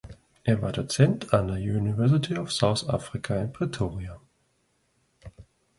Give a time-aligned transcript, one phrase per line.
[0.43, 4.19] Er war Dozent an der University of South Africa in Pretoria.